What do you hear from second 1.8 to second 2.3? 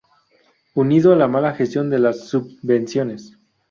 de las